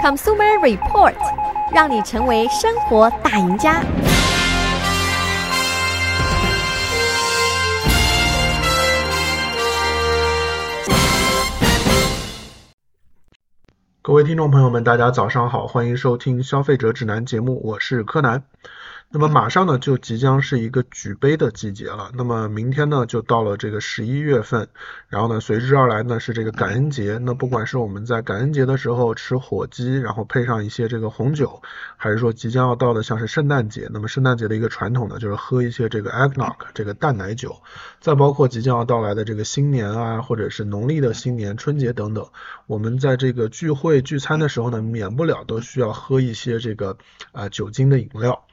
[0.00, 1.14] Consumer Report，
[1.74, 3.82] 让你成为生活大赢家。
[14.00, 18.44] 各位听众朋友们，大家早上好，欢迎收听消费者指南节目，我是柯南。
[19.10, 22.10] 那么马上呢，就即将是一个举杯的季节了。
[22.14, 24.68] 那么明天呢，就到了这个十一月份，
[25.08, 27.18] 然后呢，随之而来呢是这个感恩节。
[27.22, 31.62] 那不管是我们在感恩节的时候吃火鸡，然后配上一些这个红酒，
[31.96, 37.62] 还是说即将要到的像是圣诞节，那么圣诞节的一个传统呢，就是喝一些这个 eggnog 这个淡奶酒。
[38.00, 42.28] 再包括即将要到来的这个新年啊，或者是农历的新年、春节等等，
[42.66, 46.98] 我们在这个聚会聚餐的时候呢，免不了都需要喝一些这个
[47.32, 48.44] 啊、呃、酒精的饮料。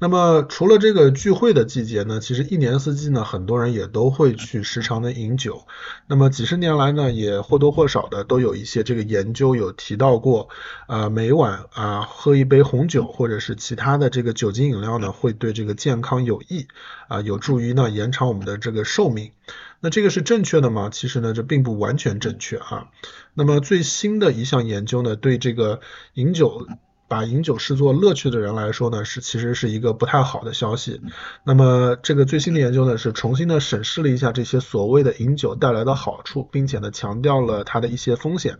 [0.00, 5.66] 那么除了这个聚会的季节呢，其实一年四季呢，很多人也都会去时常的饮酒。
[6.06, 10.50] 那么几十年来呢，也或多或少的都有一些这个研究有提到过，
[10.86, 16.68] 啊，每晚啊喝一杯红酒或者是其他的这个酒精饮料呢，会对这个健康有益，
[17.08, 19.32] 啊，有助于呢延长我们的这个寿命。
[19.80, 20.90] 那这个是正确的吗？
[20.92, 22.86] 其实呢，这并不完全正确啊。
[23.34, 25.80] 那么最新的一项研究呢，对这个
[26.14, 26.68] 饮酒。
[27.08, 31.00] 把饮酒视作乐趣的人来说呢，是其实是一个不太好的消息。
[31.42, 38.58] 那么这个最新的研究呢，是重新的审视了一下这些所谓的饮酒带来的好处，并且呢强调了它的一些风险。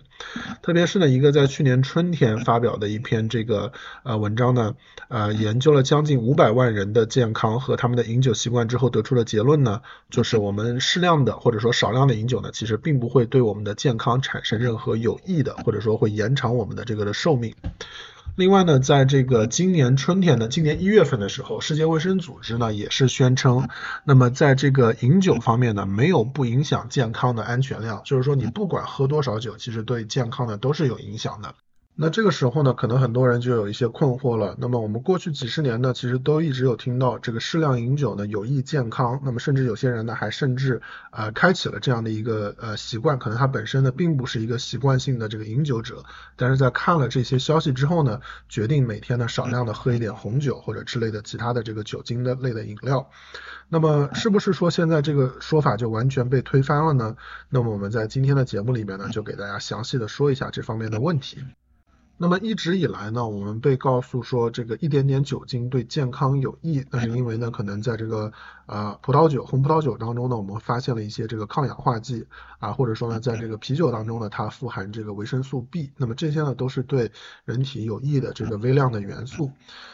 [0.62, 4.74] 特别是呢一个在去年春天发表的一篇这个呃文章呢，
[5.08, 17.54] 呃研究了将近五百万人的健康和他们的饮酒习惯之后得出的结论呢，就是我们适量的或者说少量的饮酒呢，其实并不会对我们的健康产生任何有益的，或者说会延长我们的这个的寿命。
[18.38, 23.68] 另外呢，在这个今年春天的今年一月份的时候，世界卫生组织呢也是宣称，
[24.04, 31.52] 那么在这个饮酒方面呢，没有不影响健康的安全量，就是说你不管喝多少酒，其实对健康呢都是有影响的。
[32.00, 34.54] 那这个时候呢，可能很多人就有一些困惑了。
[34.56, 39.20] 那么我们过去几十年呢，其实都一直有听到这个适量饮酒呢有益健康。
[39.24, 40.80] 那么甚至有些人呢，还甚至
[41.10, 43.18] 呃开启了这样的一个呃习惯。
[43.18, 46.04] 可能他本身呢并不是一个习惯性的这个饮酒者，
[46.36, 53.10] 但是在看了这些消息之后呢，决定每天呢少量的喝一点红酒或者之类的其他的这个酒精的类的饮料。
[53.68, 57.16] 那么是不是说现在这个说法就完全被推翻了呢？
[57.48, 61.38] 那么我们在今天的节目里面呢，就给大家详细的说一下这方面的问题。
[62.20, 68.32] 那么一直以来呢，我们被告诉说这个一点点酒精对健康有益，那是因为呢，可能在这个
[68.66, 72.26] 呃葡萄酒、红葡萄酒当中呢，我们发现了一些这个抗氧化剂
[72.58, 77.12] 啊，或者说呢，在这个啤酒当中呢，它富含这个维生素 B，那么这些呢都是对
[77.44, 79.52] 人体有益的这个微量的元素。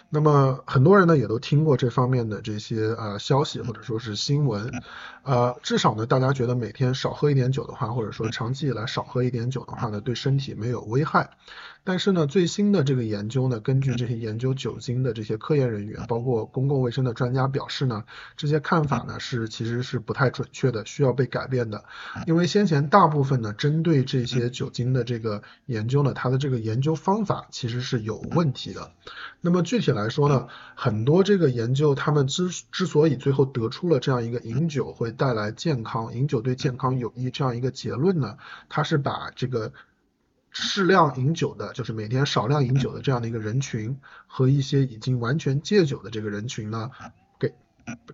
[0.09, 4.73] 那么很多人呢也都听过这方面的这些呃消息或者说是新闻，
[5.25, 11.29] 呃至少呢大家觉得每天少喝一点酒的话，或者说长期以来少喝一点酒的话呢，对身体没有危害。
[11.87, 18.05] 但是呢，最新的这个研究呢，根据这些研究酒精的这些科研人员，包括公共卫生的专家表示呢，
[18.39, 21.85] 这些看法呢是其实是不太准确的，需要被改变的。
[22.27, 28.91] 因为先前大部分呢针对这些酒精的这个研究呢，它的这个研究方法其实是有问题的。
[29.43, 38.39] 那么具体来说呢，很多这个研究他们之之所以最后得出了这样一个饮酒会带来健康，饮酒对健康有益这样一个结论呢，
[38.71, 39.71] 它是把这个。
[40.57, 43.99] 适量饮酒的，就是每天少量饮酒的这样的一个人群，
[44.29, 46.93] 和一些已经完全戒酒的这个人群呢，
[47.41, 47.53] 给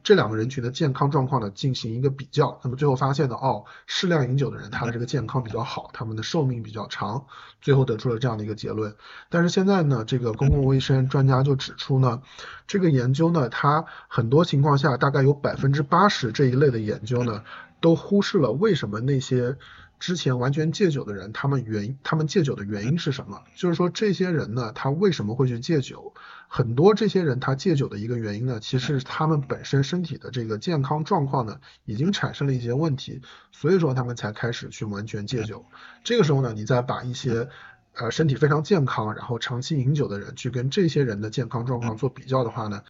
[0.03, 7.27] 这两个人群的健康状况呢进行一个比较，那么最后发现呢，哦，适量饮酒的人他的这个健康比较好，他们的寿命比较长，
[7.61, 8.97] 最后得出了这样的一个结论。
[9.29, 12.23] 但是现在呢，这个公共卫生专家就指出呢，
[12.67, 17.45] 这个研究呢，它很多情况下大概有百分之八十这一类的研究呢，
[17.83, 19.59] 都忽视了为什么那些。
[20.01, 23.43] 之前完全戒酒的人，他们原他们戒酒的原因是什么？
[23.55, 26.15] 就是说这些人呢，他为什么会去戒酒？
[26.49, 33.21] 很多这些人他戒酒的一个原因呢，其实是他们本身身体的这个健康状况呢，已经产生了一些问题，
[33.53, 35.65] 所以说他们才开始去完全戒酒。
[36.03, 37.49] 这个时候呢，你再把一些
[37.95, 42.83] 呃身体非常健康，然后长期饮酒的人去跟这些人的健康状况做比较的话呢，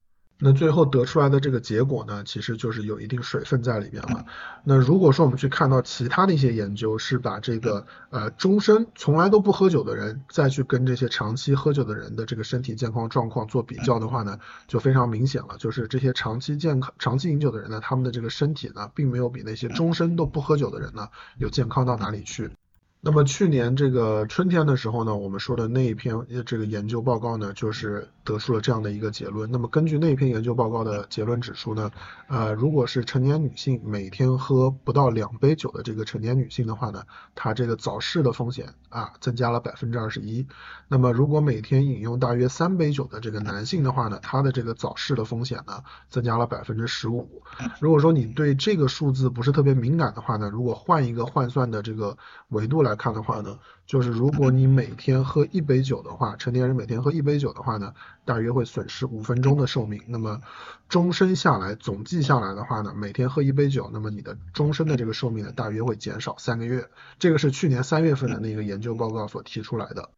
[0.43, 4.25] 那最后得出来的这个结果呢，其实就是有一定水分在里边了。
[4.65, 22.51] 那如果说我们去看到其他的一些研究，是把这个呃终身从来都不喝酒的人，再去跟这些长期喝酒的人的这个身体健康状况做比较的话呢，就非常明显了，就是这些长期健康、长期饮酒的人呢，他们的这个身体呢，并没有比那些终身都不喝酒的人呢，有健康到哪里去。
[23.03, 26.15] 那么去年这个春天的时候呢，我们说的那一篇
[26.45, 29.51] 这个研究报告呢，就是得出了这样的一个结论。
[29.51, 31.91] 那么根据那篇研究报告的结论指出呢，
[32.29, 37.05] 呃，如果是成年女性每天喝不到两杯酒的这个成年女性的话呢，
[37.35, 40.47] 她这个早逝的风险啊增加了百分之二十一。
[40.87, 47.41] 那么如果每天饮用大约三杯酒的这个男性的话呢，他的这个早逝的风险呢增加了百分之十五。
[47.81, 52.19] 如果说你对这个数字不是特别敏感的话呢，如果换一个换算的这个
[52.49, 52.90] 维度来。
[52.91, 57.95] 来看的话呢，就是如果你每天喝一杯酒的话，成年人每天喝一杯酒的话呢，
[58.25, 60.03] 大约会损失五分钟的寿命。
[60.09, 60.41] 那么
[60.89, 66.89] 终身下来，总计下来的话呢，每天喝一杯酒，那么你的终身的这个寿命呢，大约会减少三个月。
[67.21, 70.11] 这个是去年三月份的那个研究报告所提出来的。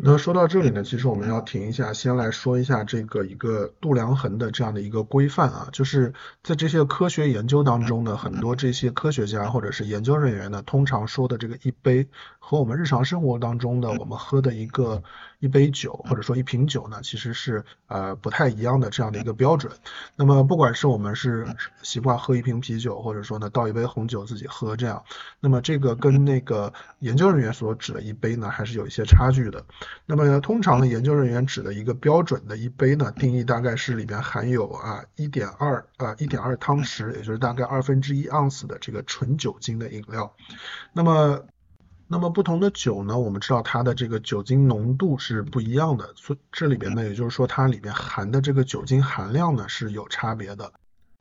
[0.00, 6.14] 那说到这里呢，其实我们要停一下，先来说一下这个一个度量衡的这样的一个规范啊，就是
[6.44, 12.06] 在这些科学研究当中呢，很多这些科学家或者是研究人员呢，通常说的这个一杯
[12.38, 15.02] 和我们日常生活当中的我们喝的一个
[15.38, 19.72] 一杯酒或者说一瓶酒呢，其实是呃不太一样的这样的一个标准。
[20.16, 21.46] 那么不管是我们是
[21.82, 25.04] 习惯喝一瓶啤酒，或者说呢倒一杯红酒自己喝这样，
[25.40, 29.64] 那么这个跟那个研究人员所指的一杯呢，还是有一些差距的。
[30.06, 40.34] 那么，通常呢，研究人员指的一个标准的一杯呢，定义大概是里边含有啊一点二啊一点二汤匙，也就是大概二分之一盎司的这个纯酒精的饮料。
[40.92, 41.44] 那么，
[42.10, 50.72] 那么不同的酒呢，我们知道它的这个酒精浓度是不一样的，所以这里边呢，也就是说它里边含的这个酒精含量呢是有差别的。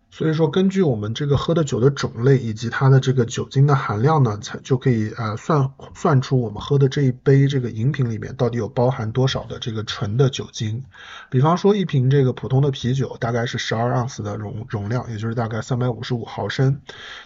[0.09, 10.85] 所以说，根据我们这个喝的酒的种类以及它的这个酒精的含量呢，才就可以呃算算出我们喝的这一杯这个饮品里面到底有包含多少的这个纯的酒精。
[11.29, 16.81] 比方说一瓶这个普通的啤酒大概是十二盎司的容容量，也就是大概三百五十五毫升。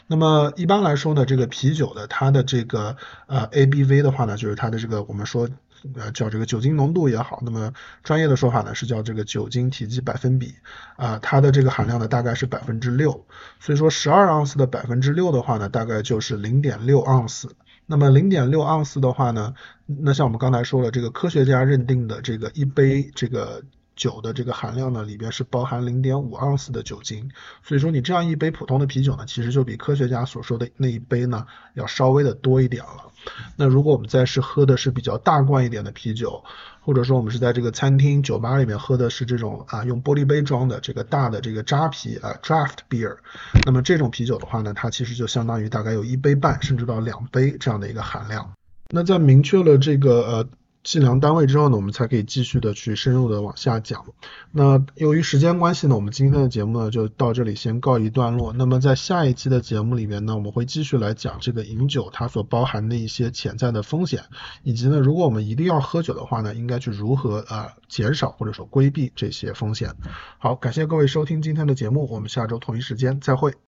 [0.07, 2.97] 那么一般来说呢，这个啤酒的它的这个
[3.27, 5.47] 呃 ABV 的话呢，就是它的这个我们说。
[5.95, 7.73] 呃，叫这个酒精浓度也好，那么
[8.03, 10.53] 专业的说法呢是叫这个酒精体积百分比
[10.95, 13.25] 啊，它的这个含量呢大概是百分之六，
[13.59, 17.55] 所以说十二盎司的百分之六的话呢，大概就是零点六盎司。
[17.87, 19.53] 那么零点六盎司的话呢，
[19.85, 23.63] 那像我们刚才说了，这个科学家认定的这个一杯这个
[23.95, 27.29] 酒的这个含量呢，里边是包含零点五盎司的酒精，
[27.63, 33.11] 所以说你这样一杯普通的啤酒呢，其实就比科学家所说的那一杯呢要稍微的多一点了。
[33.55, 36.43] 那如果我们再是喝的是比较大罐一点的啤酒，
[36.79, 43.17] 或者说我们是在这个餐厅、酒吧里面喝的是这种啊用玻璃杯装的这个大的这个扎啤啊 draft beer，
[43.65, 48.51] 那么这种啤酒的话呢，它其实就相当于大概有一杯半甚至到两杯这样的一个含量。
[48.89, 50.47] 那在明确了这个呃。
[50.83, 54.05] 计量单位之后呢，我们才可以继续的去深入的往下讲。
[54.51, 58.51] 那由于时间关系呢，我们今天的节目呢就到这里先告一段落。
[58.53, 64.23] 那么在下一期的节目里面呢，我们会继续来讲这个饮酒它所包含的一些潜在的风险，
[64.63, 69.95] 以及呢，如果我们一定要喝酒的话呢，应该去如何啊、减少或者说规避这些风险。
[70.39, 73.53] 好，感谢各位收听今天的节目，我们下周同一时间再会。